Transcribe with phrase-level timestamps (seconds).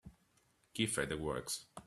[0.73, 1.67] Give her the works.